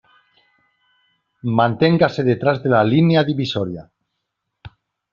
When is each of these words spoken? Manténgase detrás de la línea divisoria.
Manténgase 1.59 2.21
detrás 2.31 2.57
de 2.63 2.69
la 2.75 2.83
línea 2.93 3.21
divisoria. 3.31 3.83